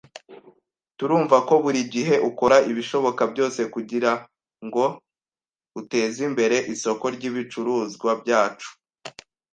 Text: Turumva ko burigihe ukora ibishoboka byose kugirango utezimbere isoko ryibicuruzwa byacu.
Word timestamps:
Turumva 0.97 1.37
ko 1.47 1.53
burigihe 1.63 2.15
ukora 2.29 2.57
ibishoboka 2.71 3.21
byose 3.31 3.61
kugirango 3.73 4.83
utezimbere 5.79 6.57
isoko 6.73 7.05
ryibicuruzwa 7.15 8.11
byacu. 8.21 8.69